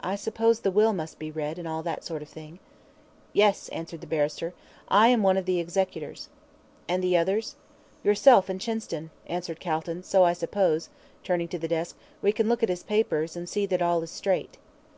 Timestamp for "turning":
11.22-11.48